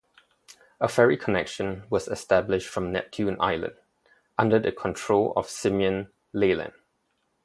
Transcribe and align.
A 0.79 0.87
ferry 0.87 1.15
connection 1.15 1.83
was 1.91 2.07
established 2.07 2.67
from 2.67 2.91
Neptune 2.91 3.37
Island, 3.39 3.75
under 4.35 4.57
the 4.57 4.71
control 4.71 5.31
of 5.35 5.47
Simeon 5.47 6.11
Leland. 6.33 6.73